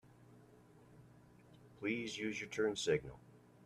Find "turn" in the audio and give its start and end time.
2.49-2.75